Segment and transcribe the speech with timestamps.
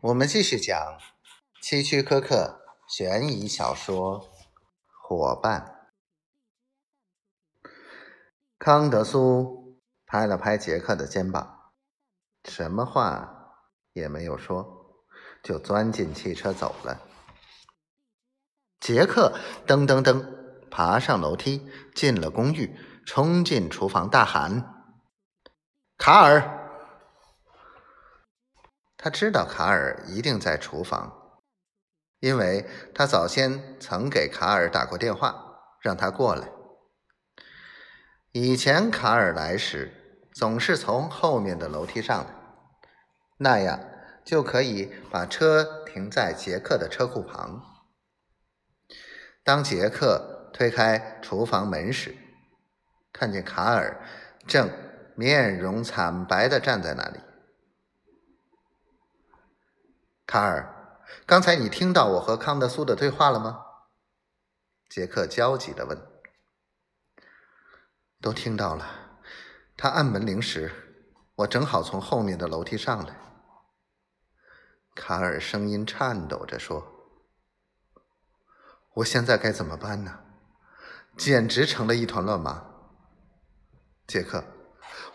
[0.00, 0.96] 我们继续讲
[1.60, 4.20] 希区柯克悬疑小说
[4.92, 5.88] 《伙伴》。
[8.60, 11.72] 康德苏拍了拍杰克的肩膀，
[12.44, 13.56] 什么话
[13.92, 15.02] 也没有说，
[15.42, 17.00] 就钻进汽车走了。
[18.78, 19.36] 杰克
[19.66, 20.24] 噔噔噔
[20.70, 24.86] 爬上楼梯，进了公寓，冲进厨房大喊
[25.98, 26.54] ：“卡尔！”
[29.00, 31.40] 他知道卡尔一定在厨房，
[32.18, 36.48] 因为他早先曾给卡尔打过电话，让他过来。
[38.32, 42.34] 以前卡尔来时总是从后面的楼梯上来，
[43.38, 43.78] 那样
[44.24, 47.62] 就可以把车停在杰克的车库旁。
[49.44, 52.16] 当杰克推开厨房门时，
[53.12, 54.04] 看见卡尔
[54.46, 54.68] 正
[55.14, 57.20] 面容惨白的站在那里。
[60.30, 63.64] 卡尔，刚才你听到我和康德苏的对话了吗？
[64.86, 65.98] 杰克焦急的问。
[68.20, 68.86] 都听到了。
[69.74, 70.70] 他按门铃时，
[71.36, 73.16] 我正好从后面的楼梯上来。
[74.94, 76.86] 卡尔声音颤抖着说
[78.96, 80.20] ：“我现在该怎么办呢？
[81.16, 82.66] 简直成了一团乱麻。”
[84.06, 84.44] 杰克，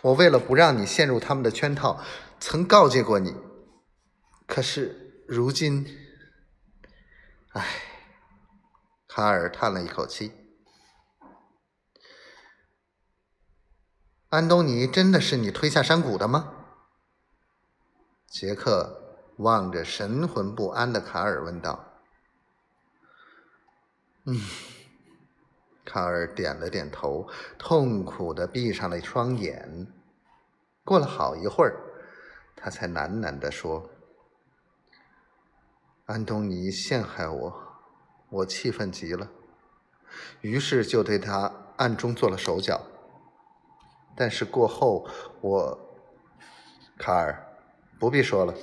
[0.00, 2.02] 我为了不让你陷入他们的圈套，
[2.40, 3.36] 曾告诫过你。
[4.46, 5.00] 可是。
[5.34, 5.86] 如今，
[7.54, 7.66] 唉，
[9.08, 10.30] 卡尔叹了一口气。
[14.28, 16.52] 安东尼真的是你推下山谷的吗？
[18.26, 21.82] 杰克望着神魂不安的卡尔问道。
[24.24, 24.38] 嗯，
[25.82, 27.26] 卡尔点了点头，
[27.58, 29.90] 痛苦的闭上了双眼。
[30.84, 31.74] 过了好一会儿，
[32.54, 33.88] 他才喃喃的说。
[36.12, 37.62] 安东尼陷害我，
[38.28, 39.30] 我气愤极了，
[40.42, 42.82] 于是就对他暗中做了手脚。
[44.14, 45.08] 但是过后，
[45.40, 45.96] 我
[46.98, 47.56] 卡尔
[47.98, 48.54] 不必说了。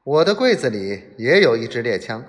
[0.05, 2.25] 我的柜子里也有一支猎枪。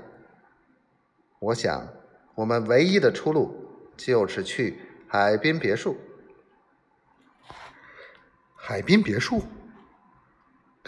[1.37, 1.87] 我想，
[2.33, 5.95] 我们唯一的出路就是去海滨别墅。
[8.55, 9.43] 海滨别墅。”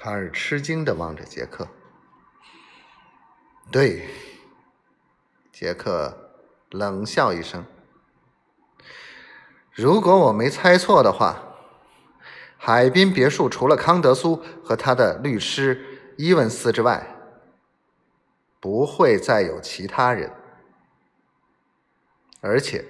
[0.03, 1.67] 卡尔吃惊的望着杰克。
[3.69, 4.09] 对，
[5.53, 6.31] 杰克
[6.71, 7.63] 冷笑一声。
[9.71, 11.43] 如果我没猜错的话，
[12.57, 17.05] 海滨别墅除了康德苏和他的律师伊文斯之外，
[18.59, 20.31] 不会再有其他人。
[22.39, 22.83] 而且，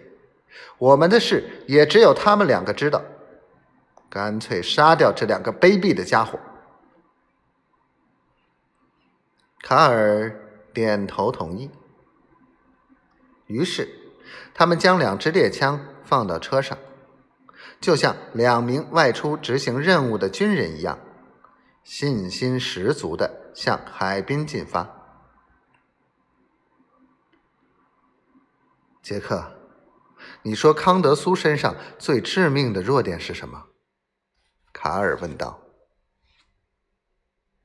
[0.78, 3.03] 我们的事也只有他们两个知道。
[4.09, 6.39] 干脆杀掉这两个卑鄙的家伙。
[9.72, 10.30] 卡尔
[10.74, 11.72] 点头同意。
[13.46, 13.88] 于是，
[14.54, 16.78] 他们将两支猎枪放到车上，
[17.80, 21.00] 就像两名外出执行任务的军人一样，
[21.86, 24.90] 信心十足的向海滨进发。
[29.02, 29.53] 杰克，
[30.42, 33.68] 你说康德苏身上最致命的弱点是什么？
[34.74, 35.60] 卡尔问道。